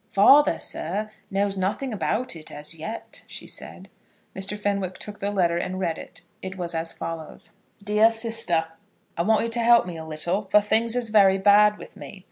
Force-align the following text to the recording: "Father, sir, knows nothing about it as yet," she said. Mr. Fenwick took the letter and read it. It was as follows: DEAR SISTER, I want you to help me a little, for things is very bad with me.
"Father, 0.09 0.57
sir, 0.57 1.11
knows 1.29 1.55
nothing 1.55 1.93
about 1.93 2.35
it 2.35 2.51
as 2.51 2.73
yet," 2.73 3.23
she 3.27 3.45
said. 3.45 3.87
Mr. 4.35 4.57
Fenwick 4.57 4.97
took 4.97 5.19
the 5.19 5.29
letter 5.29 5.57
and 5.59 5.79
read 5.79 5.99
it. 5.99 6.23
It 6.41 6.57
was 6.57 6.73
as 6.73 6.91
follows: 6.91 7.51
DEAR 7.83 8.09
SISTER, 8.09 8.65
I 9.15 9.21
want 9.21 9.43
you 9.43 9.47
to 9.49 9.59
help 9.59 9.85
me 9.85 9.97
a 9.97 10.03
little, 10.03 10.45
for 10.45 10.59
things 10.59 10.95
is 10.95 11.09
very 11.11 11.37
bad 11.37 11.77
with 11.77 11.95
me. 11.95 12.19